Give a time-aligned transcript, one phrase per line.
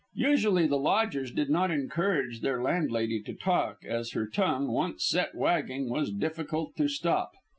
[0.17, 5.35] Usually the lodgers did not encourage their landlady to talk, as her tongue, once set
[5.35, 7.33] wagging, was difficult to stop.